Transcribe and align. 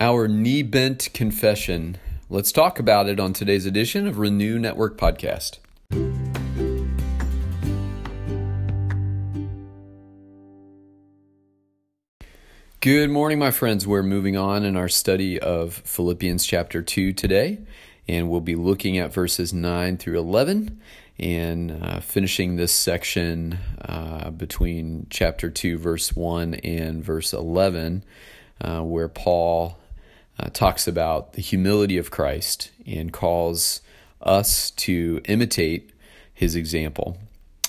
Our 0.00 0.26
knee 0.26 0.64
bent 0.64 1.08
confession. 1.14 1.98
Let's 2.28 2.50
talk 2.50 2.80
about 2.80 3.08
it 3.08 3.20
on 3.20 3.32
today's 3.32 3.64
edition 3.64 4.08
of 4.08 4.18
Renew 4.18 4.58
Network 4.58 4.98
Podcast. 4.98 5.58
Good 12.80 13.10
morning, 13.10 13.38
my 13.38 13.52
friends. 13.52 13.86
We're 13.86 14.02
moving 14.02 14.36
on 14.36 14.64
in 14.64 14.76
our 14.76 14.88
study 14.88 15.38
of 15.38 15.74
Philippians 15.74 16.44
chapter 16.44 16.82
2 16.82 17.12
today, 17.12 17.60
and 18.08 18.28
we'll 18.28 18.40
be 18.40 18.56
looking 18.56 18.98
at 18.98 19.12
verses 19.12 19.54
9 19.54 19.96
through 19.98 20.18
11 20.18 20.80
and 21.20 21.70
uh, 21.70 22.00
finishing 22.00 22.56
this 22.56 22.72
section 22.72 23.60
uh, 23.80 24.30
between 24.30 25.06
chapter 25.08 25.50
2, 25.50 25.78
verse 25.78 26.16
1 26.16 26.54
and 26.54 27.04
verse 27.04 27.32
11, 27.32 28.04
uh, 28.60 28.80
where 28.80 29.08
Paul 29.08 29.78
uh, 30.38 30.48
talks 30.50 30.86
about 30.86 31.34
the 31.34 31.42
humility 31.42 31.98
of 31.98 32.10
Christ 32.10 32.70
and 32.86 33.12
calls 33.12 33.80
us 34.20 34.70
to 34.72 35.20
imitate 35.26 35.90
his 36.32 36.56
example. 36.56 37.18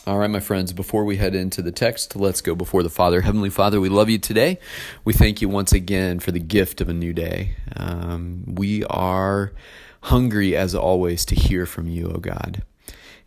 All 0.07 0.19
right, 0.19 0.29
my 0.29 0.39
friends, 0.39 0.71
before 0.71 1.03
we 1.03 1.17
head 1.17 1.33
into 1.33 1.63
the 1.63 1.71
text, 1.71 2.15
let's 2.15 2.41
go 2.41 2.53
before 2.53 2.83
the 2.83 2.89
Father. 2.89 3.21
Heavenly 3.21 3.49
Father, 3.49 3.81
we 3.81 3.89
love 3.89 4.09
you 4.09 4.19
today. 4.19 4.59
We 5.03 5.13
thank 5.13 5.41
you 5.41 5.49
once 5.49 5.73
again 5.73 6.19
for 6.19 6.31
the 6.31 6.39
gift 6.39 6.79
of 6.79 6.89
a 6.89 6.93
new 6.93 7.11
day. 7.11 7.55
Um, 7.75 8.43
we 8.45 8.83
are 8.85 9.51
hungry, 10.01 10.55
as 10.55 10.75
always, 10.75 11.25
to 11.25 11.35
hear 11.35 11.65
from 11.65 11.87
you, 11.87 12.11
O 12.13 12.19
God. 12.19 12.61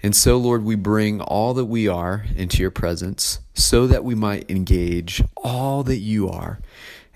And 0.05 0.15
so, 0.15 0.37
Lord, 0.37 0.63
we 0.63 0.77
bring 0.77 1.21
all 1.21 1.53
that 1.55 1.65
we 1.65 1.89
are 1.89 2.25
into 2.37 2.63
your 2.63 2.71
presence 2.71 3.41
so 3.55 3.89
that 3.89 4.05
we 4.05 4.15
might 4.15 4.49
engage 4.49 5.21
all 5.37 5.83
that 5.83 5.97
you 5.97 6.29
are 6.29 6.61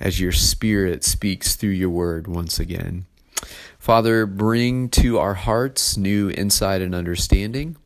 as 0.02 0.20
your 0.20 0.32
Spirit 0.32 1.04
speaks 1.04 1.56
through 1.56 1.70
your 1.70 1.88
word 1.88 2.26
once 2.26 2.60
again. 2.60 3.06
Father, 3.78 4.26
bring 4.26 4.88
to 4.90 5.18
our 5.18 5.34
hearts 5.34 5.96
new 5.96 6.30
insight 6.30 6.82
and 6.82 6.94
understanding. 6.94 7.76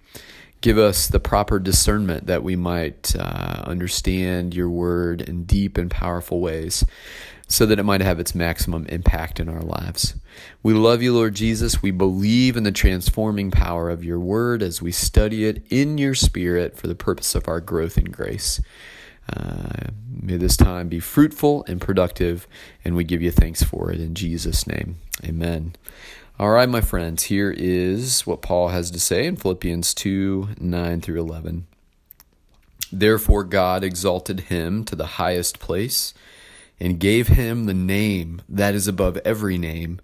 Give 0.61 0.79
us 0.79 1.07
the 1.07 1.21
proper 1.21 1.59
discernment 1.59 2.27
that 2.27 2.43
we 2.43 2.57
might 2.57 3.15
uh, 3.15 3.63
understand 3.67 4.55
your 4.55 4.69
word 4.69 5.21
in 5.21 5.45
deep 5.45 5.79
and 5.79 5.91
powerful 5.91 6.41
ways 6.41 6.85
so 7.49 7.65
that 7.67 7.79
it 7.79 7.85
might 7.85 8.01
have 8.01 8.19
its 8.19 8.35
maximum 8.35 8.87
impact 8.87 9.39
in 9.39 9.49
our 9.49 9.63
lives. 9.63 10.15
We 10.63 10.75
love 10.75 11.03
you, 11.03 11.15
Lord 11.15 11.35
Jesus. 11.35 11.83
We 11.83 11.93
believe 11.93 12.57
in 12.57 12.65
the 12.65 12.73
transforming 12.73 13.51
power 13.51 13.89
of 13.89 14.05
your 14.05 14.19
word 14.19 14.63
as 14.63 14.83
we 14.83 14.91
study 14.91 15.45
it 15.45 15.65
in 15.71 15.99
your 15.99 16.15
spirit 16.15 16.77
for 16.77 16.89
the 16.89 16.97
purpose 16.97 17.35
of 17.35 17.47
our 17.47 17.61
growth 17.61 17.97
in 17.97 18.07
grace. 18.07 18.61
Uh, 19.35 19.89
may 20.09 20.37
this 20.37 20.57
time 20.57 20.89
be 20.89 21.01
fruitful 21.01 21.65
and 21.69 21.81
productive, 21.81 22.47
and 22.85 22.95
we 22.95 23.05
give 23.05 23.23
you 23.23 23.31
thanks 23.31 23.63
for 23.63 23.91
it 23.91 24.01
in 24.01 24.15
Jesus' 24.15 24.67
name. 24.67 24.97
Amen. 25.25 25.75
All 26.39 26.51
right, 26.51 26.69
my 26.69 26.83
friends, 26.83 27.25
here 27.25 27.51
is 27.51 28.27
what 28.27 28.43
Paul 28.43 28.69
has 28.69 28.91
to 28.91 29.01
say 29.01 29.27
in 29.27 29.37
Philippians 29.37 29.95
2 29.95 30.51
9 30.59 31.01
through 31.01 31.21
11. 31.21 31.67
Therefore, 32.93 33.43
God 33.43 33.83
exalted 33.83 34.41
him 34.41 34.85
to 34.85 34.95
the 34.95 35.07
highest 35.07 35.59
place 35.59 36.13
and 36.79 37.01
gave 37.01 37.29
him 37.29 37.65
the 37.65 37.75
name 37.75 38.43
that 38.49 38.75
is 38.75 38.87
above 38.87 39.17
every 39.25 39.59
name, 39.59 40.01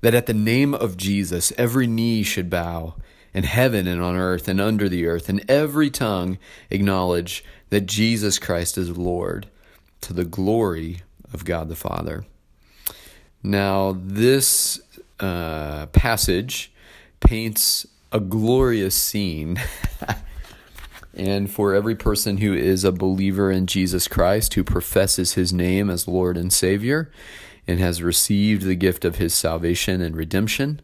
that 0.00 0.14
at 0.14 0.26
the 0.26 0.34
name 0.34 0.74
of 0.74 0.96
Jesus 0.96 1.52
every 1.56 1.86
knee 1.86 2.22
should 2.22 2.50
bow, 2.50 2.96
in 3.36 3.44
heaven 3.44 3.86
and 3.86 4.00
on 4.00 4.16
earth 4.16 4.48
and 4.48 4.58
under 4.58 4.88
the 4.88 5.06
earth, 5.06 5.28
and 5.28 5.44
every 5.46 5.90
tongue 5.90 6.38
acknowledge 6.70 7.44
that 7.68 7.82
Jesus 7.82 8.38
Christ 8.38 8.78
is 8.78 8.96
Lord, 8.96 9.46
to 10.00 10.14
the 10.14 10.24
glory 10.24 11.02
of 11.34 11.44
God 11.44 11.68
the 11.68 11.76
Father. 11.76 12.24
Now, 13.42 13.94
this 14.00 14.80
uh, 15.20 15.84
passage 15.86 16.72
paints 17.20 17.86
a 18.10 18.20
glorious 18.20 18.94
scene. 18.94 19.60
and 21.14 21.50
for 21.50 21.74
every 21.74 21.94
person 21.94 22.38
who 22.38 22.54
is 22.54 22.84
a 22.84 22.92
believer 22.92 23.50
in 23.50 23.66
Jesus 23.66 24.08
Christ, 24.08 24.54
who 24.54 24.64
professes 24.64 25.34
his 25.34 25.52
name 25.52 25.90
as 25.90 26.08
Lord 26.08 26.38
and 26.38 26.50
Savior, 26.50 27.10
and 27.68 27.80
has 27.80 28.02
received 28.02 28.62
the 28.62 28.76
gift 28.76 29.04
of 29.04 29.16
his 29.16 29.34
salvation 29.34 30.00
and 30.00 30.16
redemption, 30.16 30.80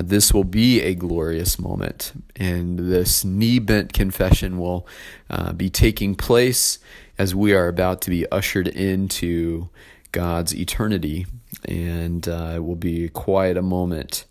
this 0.00 0.32
will 0.32 0.44
be 0.44 0.80
a 0.82 0.94
glorious 0.94 1.58
moment. 1.58 2.12
And 2.36 2.78
this 2.78 3.24
knee 3.24 3.58
bent 3.58 3.92
confession 3.92 4.58
will 4.58 4.86
uh, 5.30 5.52
be 5.52 5.70
taking 5.70 6.14
place 6.14 6.78
as 7.18 7.34
we 7.34 7.54
are 7.54 7.68
about 7.68 8.02
to 8.02 8.10
be 8.10 8.30
ushered 8.30 8.68
into 8.68 9.68
God's 10.12 10.54
eternity. 10.54 11.26
And 11.64 12.28
uh, 12.28 12.54
it 12.56 12.64
will 12.64 12.76
be 12.76 13.08
quite 13.08 13.56
a 13.56 13.62
moment. 13.62 14.24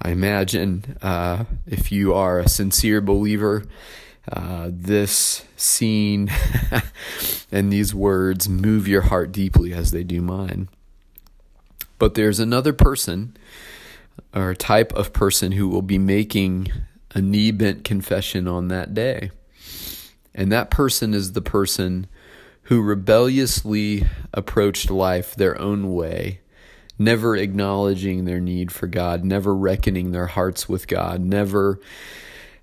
I 0.00 0.10
imagine 0.10 0.96
uh, 1.00 1.44
if 1.66 1.92
you 1.92 2.12
are 2.14 2.40
a 2.40 2.48
sincere 2.48 3.00
believer, 3.00 3.64
uh, 4.30 4.70
this 4.70 5.44
scene 5.56 6.30
and 7.52 7.72
these 7.72 7.94
words 7.94 8.48
move 8.48 8.88
your 8.88 9.02
heart 9.02 9.32
deeply 9.32 9.72
as 9.72 9.92
they 9.92 10.02
do 10.04 10.20
mine. 10.20 10.68
But 11.98 12.14
there's 12.14 12.40
another 12.40 12.72
person 12.72 13.36
or 14.34 14.54
type 14.54 14.92
of 14.94 15.12
person 15.12 15.52
who 15.52 15.68
will 15.68 15.82
be 15.82 15.98
making 15.98 16.68
a 17.14 17.20
knee 17.20 17.50
bent 17.50 17.84
confession 17.84 18.48
on 18.48 18.68
that 18.68 18.94
day. 18.94 19.30
And 20.34 20.50
that 20.50 20.70
person 20.70 21.12
is 21.12 21.32
the 21.32 21.42
person 21.42 22.06
who 22.64 22.80
rebelliously 22.80 24.06
approached 24.32 24.90
life 24.90 25.34
their 25.34 25.60
own 25.60 25.92
way, 25.92 26.40
never 26.98 27.36
acknowledging 27.36 28.24
their 28.24 28.40
need 28.40 28.72
for 28.72 28.86
God, 28.86 29.24
never 29.24 29.54
reckoning 29.54 30.12
their 30.12 30.28
hearts 30.28 30.68
with 30.68 30.86
God, 30.86 31.20
never 31.20 31.80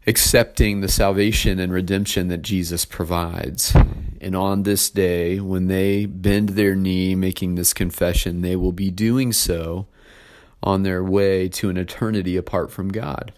accepting 0.07 0.81
the 0.81 0.87
salvation 0.87 1.59
and 1.59 1.71
redemption 1.71 2.29
that 2.29 2.41
Jesus 2.41 2.85
provides. 2.85 3.75
And 4.21 4.35
on 4.35 4.63
this 4.63 4.89
day, 4.89 5.39
when 5.39 5.67
they 5.67 6.05
bend 6.07 6.49
their 6.49 6.75
knee 6.75 7.13
making 7.13 7.55
this 7.55 7.73
confession, 7.73 8.41
they 8.41 8.55
will 8.55 8.71
be 8.71 8.89
doing 8.89 9.31
so 9.31 9.87
on 10.61 10.83
their 10.83 11.03
way 11.03 11.47
to 11.49 11.69
an 11.69 11.77
eternity 11.77 12.35
apart 12.35 12.71
from 12.71 12.89
God. 12.89 13.33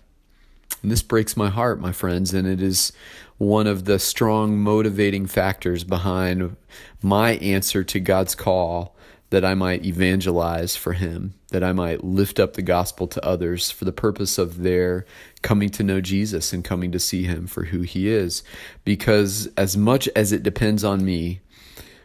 And 0.82 0.92
this 0.92 1.04
breaks 1.04 1.38
my 1.38 1.50
heart, 1.50 1.80
my 1.80 1.92
friends, 1.92 2.34
and 2.34 2.48
it 2.48 2.62
is 2.62 2.92
one 3.38 3.68
of 3.68 3.86
the 3.86 4.00
strong 4.00 4.58
motivating 4.58 5.28
factors 5.28 5.84
behind 5.84 6.56
my 7.02 7.32
answer 7.34 7.84
to 7.84 8.00
God's 8.00 8.36
call 8.36 8.96
that 9.30 9.46
I 9.46 9.54
might 9.54 9.86
evangelize 9.86 10.76
for 10.76 10.94
Him, 10.94 11.36
that 11.52 11.64
I 11.64 11.72
might 11.72 12.04
lift 12.04 12.40
up 12.40 12.54
the 12.54 12.62
gospel 12.62 13.08
to 13.08 13.26
others 13.26 13.72
for 13.72 13.86
the 13.86 13.94
purpose 13.94 14.38
of 14.38 14.62
their 14.64 15.06
coming 15.42 15.70
to 15.70 15.84
know 15.84 16.02
Jesus 16.02 16.52
and 16.52 16.64
coming 16.64 16.92
to 16.92 17.00
see 17.00 17.24
Him 17.24 17.48
for 17.48 17.66
who 17.66 17.82
He 17.82 18.10
is. 18.10 18.44
Because 18.84 19.48
as 19.56 19.78
much 19.78 20.10
as 20.16 20.32
it 20.32 20.44
depends 20.44 20.84
on 20.84 21.06
me, 21.06 21.40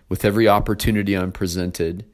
with 0.09 0.25
every 0.25 0.47
opportunity 0.47 1.15
I'm 1.15 1.33
presented, 1.33 2.05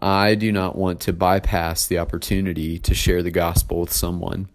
I 0.00 0.34
do 0.34 0.52
not 0.52 0.76
want 0.76 1.00
to 1.02 1.12
bypass 1.12 1.86
the 1.86 1.98
opportunity 1.98 2.78
to 2.80 2.94
share 2.94 3.22
the 3.22 3.30
gospel 3.30 3.80
with 3.80 3.92
someone. 3.92 4.48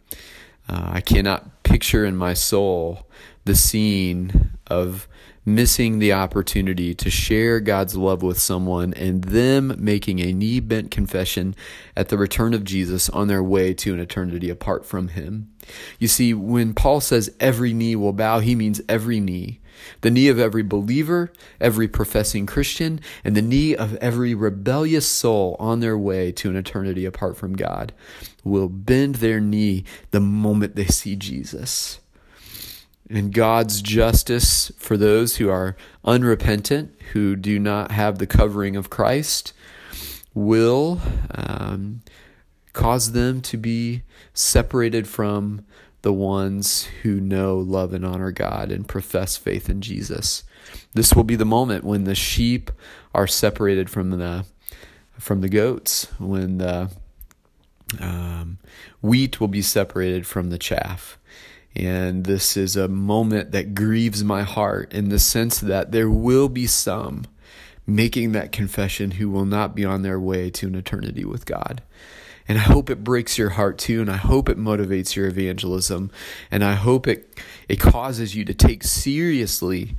Uh, 0.70 0.90
I 0.94 1.02
cannot 1.02 1.64
picture 1.64 2.06
in 2.06 2.16
my 2.16 2.34
soul 2.34 3.08
the 3.46 3.56
scene 3.56 4.52
of 4.68 5.08
missing 5.46 5.98
the 6.00 6.14
opportunity 6.14 6.94
to 6.94 7.10
share 7.10 7.60
God's 7.60 7.96
love 7.96 8.22
with 8.22 8.40
someone 8.40 8.94
and 8.94 9.24
them 9.24 9.74
making 9.78 10.20
a 10.20 10.34
knee 10.34 10.60
bent 10.60 10.92
confession 10.92 11.56
at 11.98 12.10
the 12.10 12.18
return 12.18 12.54
of 12.54 12.64
Jesus 12.64 13.10
on 13.10 13.28
their 13.28 13.42
way 13.42 13.74
to 13.74 13.94
an 13.94 14.00
eternity 14.00 14.50
apart 14.50 14.86
from 14.86 15.10
Him. 15.10 15.52
You 15.98 16.08
see, 16.08 16.34
when 16.34 16.74
Paul 16.74 17.02
says 17.02 17.36
every 17.40 17.74
knee 17.74 17.96
will 17.96 18.14
bow, 18.14 18.40
he 18.40 18.56
means 18.56 18.82
every 18.88 19.20
knee. 19.20 19.61
The 20.02 20.12
knee 20.12 20.28
of 20.28 20.40
every 20.40 20.64
believer, 20.64 21.32
every 21.60 21.88
professing 21.88 22.46
Christian, 22.46 23.00
and 23.24 23.36
the 23.36 23.42
knee 23.42 23.76
of 23.76 23.96
every 23.98 24.34
rebellious 24.34 25.08
soul 25.08 25.56
on 25.60 25.80
their 25.80 25.98
way 25.98 26.32
to 26.34 26.50
an 26.50 26.56
eternity 26.56 27.06
apart 27.06 27.38
from 27.38 27.56
God 27.56 27.94
will 28.44 28.70
bend 28.70 29.16
their 29.16 29.40
knee 29.40 29.84
the 30.12 30.20
moment 30.20 30.76
they 30.76 30.86
see 30.86 31.16
Jesus. 31.16 32.00
And 33.10 33.34
God's 33.34 33.82
justice 33.82 34.72
for 34.78 34.96
those 34.96 35.36
who 35.36 35.50
are 35.50 35.76
unrepentant, 36.06 36.96
who 37.12 37.36
do 37.36 37.60
not 37.60 37.92
have 37.92 38.18
the 38.18 38.28
covering 38.28 38.78
of 38.78 38.90
Christ, 38.90 39.52
will 40.34 41.02
um, 41.36 42.02
cause 42.72 43.12
them 43.12 43.42
to 43.42 43.58
be 43.58 44.04
separated 44.34 45.08
from 45.08 45.66
the 46.02 46.14
ones 46.14 46.86
who 47.04 47.20
know, 47.20 47.58
love, 47.58 47.94
and 47.94 48.06
honor 48.06 48.32
God 48.32 48.72
and 48.72 48.88
profess 48.88 49.38
faith 49.38 49.70
in 49.70 49.82
Jesus. 49.82 50.44
This 50.94 51.14
will 51.14 51.24
be 51.24 51.36
the 51.36 51.46
moment 51.46 51.84
when 51.84 52.06
the 52.06 52.16
sheep 52.16 52.72
are 53.14 53.28
separated 53.28 53.90
from 53.90 54.12
the 54.12 54.46
from 55.18 55.42
the 55.42 55.50
goats, 55.50 56.08
when 56.18 56.58
the 56.58 56.90
um, 58.00 58.58
wheat 59.02 59.40
will 59.40 59.48
be 59.48 59.62
separated 59.62 60.26
from 60.26 60.50
the 60.50 60.58
chaff. 60.58 61.20
And 61.76 62.26
this 62.26 62.58
is 62.58 62.76
a 62.76 62.88
moment 62.88 63.52
that 63.52 63.76
grieves 63.76 64.24
my 64.24 64.42
heart 64.42 64.92
in 64.94 65.10
the 65.10 65.20
sense 65.20 65.60
that 65.60 65.92
there 65.92 66.10
will 66.10 66.50
be 66.50 66.68
some, 66.68 67.26
making 67.88 68.32
that 68.32 68.52
confession 68.52 69.12
who 69.12 69.30
will 69.30 69.46
not 69.46 69.76
be 69.76 69.86
on 69.86 70.02
their 70.02 70.20
way 70.20 70.50
to 70.52 70.68
an 70.68 70.76
eternity 70.76 71.24
with 71.24 71.46
God. 71.46 71.82
And 72.52 72.60
I 72.60 72.64
hope 72.64 72.90
it 72.90 73.02
breaks 73.02 73.38
your 73.38 73.52
heart 73.52 73.78
too, 73.78 74.02
and 74.02 74.12
I 74.12 74.18
hope 74.18 74.50
it 74.50 74.58
motivates 74.58 75.16
your 75.16 75.26
evangelism, 75.26 76.12
and 76.52 76.66
I 76.66 76.74
hope 76.74 77.08
it 77.08 77.40
it 77.70 77.80
causes 77.80 78.36
you 78.36 78.44
to 78.44 78.54
take 78.54 78.84
seriously 78.84 79.96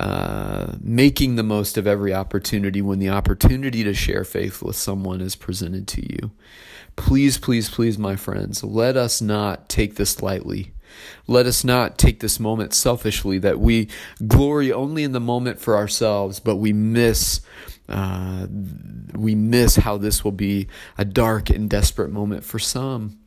uh, 0.00 0.72
making 0.80 1.36
the 1.36 1.44
most 1.44 1.78
of 1.78 1.86
every 1.86 2.12
opportunity 2.12 2.82
when 2.82 2.98
the 2.98 3.08
opportunity 3.08 3.84
to 3.84 3.94
share 3.94 4.24
faith 4.24 4.62
with 4.62 4.74
someone 4.74 5.20
is 5.20 5.36
presented 5.36 5.86
to 5.86 6.02
you. 6.02 6.32
Please, 6.96 7.38
please, 7.38 7.70
please, 7.70 7.96
my 7.98 8.16
friends, 8.16 8.64
let 8.64 8.96
us 8.96 9.22
not 9.22 9.68
take 9.68 9.94
this 9.94 10.20
lightly. 10.20 10.72
Let 11.28 11.46
us 11.46 11.62
not 11.62 11.98
take 11.98 12.18
this 12.18 12.40
moment 12.40 12.74
selfishly 12.74 13.38
that 13.38 13.60
we 13.60 13.88
glory 14.26 14.72
only 14.72 15.04
in 15.04 15.12
the 15.12 15.20
moment 15.20 15.60
for 15.60 15.76
ourselves, 15.76 16.40
but 16.40 16.56
we 16.56 16.72
miss 16.72 17.42
uh, 17.92 18.46
we 19.14 19.34
miss 19.34 19.76
how 19.76 19.98
this 19.98 20.24
will 20.24 20.32
be 20.32 20.68
a 20.98 21.04
dark 21.04 21.50
and 21.50 21.68
desperate 21.68 22.10
moment 22.10 22.44
for 22.44 22.58
some 22.58 23.18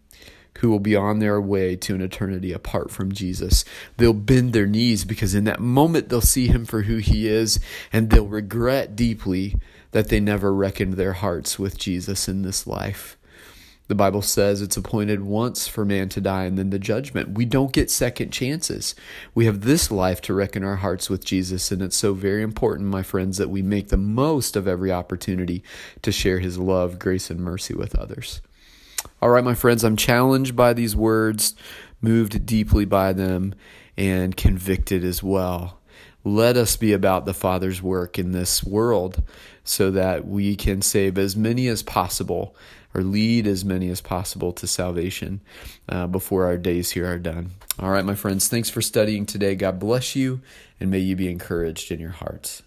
who 0.59 0.69
will 0.69 0.79
be 0.79 0.95
on 0.95 1.19
their 1.19 1.39
way 1.39 1.75
to 1.75 1.94
an 1.95 2.01
eternity 2.01 2.51
apart 2.53 2.89
from 2.89 3.12
Jesus. 3.12 3.65
They'll 3.97 4.13
bend 4.13 4.53
their 4.53 4.65
knees 4.65 5.03
because 5.03 5.35
in 5.35 5.44
that 5.45 5.59
moment 5.59 6.09
they'll 6.09 6.21
see 6.21 6.47
him 6.47 6.65
for 6.65 6.83
who 6.83 6.97
he 6.97 7.27
is 7.27 7.59
and 7.91 8.09
they'll 8.09 8.27
regret 8.27 8.95
deeply 8.95 9.56
that 9.91 10.09
they 10.09 10.19
never 10.19 10.53
reckoned 10.53 10.94
their 10.94 11.13
hearts 11.13 11.59
with 11.59 11.77
Jesus 11.77 12.27
in 12.27 12.41
this 12.41 12.65
life. 12.65 13.17
The 13.88 13.96
Bible 13.96 14.24
says 14.24 14.62
it's 14.62 14.78
appointed 14.78 15.22
once 15.22 15.68
for 15.68 15.86
man 15.86 16.10
to 16.10 16.22
die 16.22 16.46
and 16.46 16.58
then 16.58 16.72
the 16.72 16.80
judgment. 16.80 17.38
We 17.38 17.46
don't 17.46 17.72
get 17.72 17.92
second 17.92 18.32
chances. 18.32 18.96
We 19.36 19.46
have 19.46 19.62
this 19.62 19.92
life 19.92 20.22
to 20.22 20.34
reckon 20.34 20.64
our 20.64 20.78
hearts 20.78 21.08
with 21.08 21.24
Jesus, 21.24 21.72
and 21.72 21.84
it's 21.84 21.96
so 21.96 22.14
very 22.14 22.42
important, 22.42 22.90
my 22.90 23.04
friends, 23.04 23.38
that 23.38 23.52
we 23.52 23.62
make 23.62 23.90
the 23.90 23.98
most 23.98 24.56
of 24.56 24.68
every 24.68 24.92
opportunity 24.92 25.64
to 26.02 26.12
share 26.12 26.40
his 26.40 26.58
love, 26.58 26.98
grace, 26.98 27.30
and 27.30 27.40
mercy 27.40 27.76
with 27.76 27.96
others. 27.96 28.42
All 29.22 29.30
right, 29.30 29.44
my 29.44 29.54
friends, 29.54 29.84
I'm 29.84 29.98
challenged 29.98 30.56
by 30.56 30.74
these 30.74 30.96
words, 30.96 31.54
moved 32.02 32.46
deeply 32.46 32.86
by 32.86 33.14
them, 33.14 33.54
and 33.98 34.36
convicted 34.36 35.04
as 35.04 35.22
well. 35.22 35.80
Let 36.27 36.57
us 36.57 36.75
be 36.75 36.92
about 36.92 37.27
the 37.27 37.36
Father's 37.36 37.83
work 37.83 38.18
in 38.18 38.31
this 38.31 38.63
world 38.63 39.22
so 39.63 39.92
that 39.92 40.27
we 40.27 40.56
can 40.56 40.81
save 40.81 41.19
as 41.19 41.36
many 41.36 41.68
as 41.68 41.83
possible 41.83 42.56
or 42.95 43.04
lead 43.04 43.45
as 43.45 43.63
many 43.63 43.89
as 43.89 44.01
possible 44.01 44.51
to 44.54 44.66
salvation 44.66 45.42
uh, 45.88 46.07
before 46.07 46.45
our 46.45 46.57
days 46.57 46.92
here 46.92 47.06
are 47.06 47.19
done. 47.19 47.51
All 47.77 47.92
right, 47.92 48.04
my 48.04 48.16
friends, 48.16 48.48
thanks 48.48 48.72
for 48.72 48.81
studying 48.81 49.27
today. 49.27 49.54
God 49.54 49.80
bless 49.80 50.16
you, 50.16 50.42
and 50.80 50.89
may 50.89 50.98
you 50.98 51.16
be 51.16 51.30
encouraged 51.30 51.92
in 51.92 52.00
your 52.00 52.10
hearts. 52.10 52.63